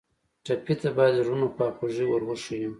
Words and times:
ټپي 0.45 0.73
ته 0.81 0.89
باید 0.97 1.13
د 1.15 1.19
زړونو 1.25 1.47
خواخوږي 1.55 2.05
ور 2.07 2.21
وښیو. 2.25 2.69